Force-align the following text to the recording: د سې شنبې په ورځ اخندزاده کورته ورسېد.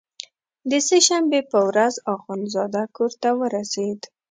د 0.69 0.71
سې 0.87 0.97
شنبې 1.07 1.41
په 1.51 1.59
ورځ 1.69 1.93
اخندزاده 2.15 2.83
کورته 2.95 3.29
ورسېد. 3.39 3.99